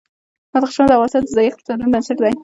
[0.53, 2.33] بدخشان د افغانستان د ځایي اقتصادونو بنسټ دی.